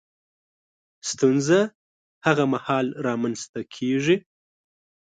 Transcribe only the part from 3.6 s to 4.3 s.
کېږي